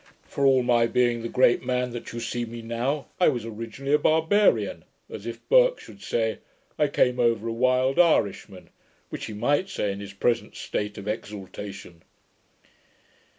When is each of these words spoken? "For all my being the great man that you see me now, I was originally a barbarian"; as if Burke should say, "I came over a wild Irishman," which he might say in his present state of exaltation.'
"For 0.23 0.47
all 0.47 0.63
my 0.63 0.87
being 0.87 1.21
the 1.21 1.29
great 1.29 1.63
man 1.63 1.91
that 1.91 2.11
you 2.11 2.19
see 2.19 2.43
me 2.43 2.63
now, 2.63 3.09
I 3.19 3.27
was 3.27 3.45
originally 3.45 3.93
a 3.93 3.99
barbarian"; 3.99 4.83
as 5.11 5.27
if 5.27 5.47
Burke 5.47 5.79
should 5.79 6.01
say, 6.01 6.39
"I 6.79 6.87
came 6.87 7.19
over 7.19 7.47
a 7.47 7.51
wild 7.53 7.99
Irishman," 7.99 8.71
which 9.09 9.25
he 9.27 9.33
might 9.33 9.69
say 9.69 9.91
in 9.91 9.99
his 9.99 10.13
present 10.13 10.55
state 10.55 10.97
of 10.97 11.07
exaltation.' 11.07 12.01